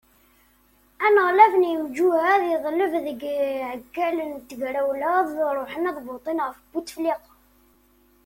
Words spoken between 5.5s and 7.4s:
ṛuḥen ad votin ɣef Butefliqa.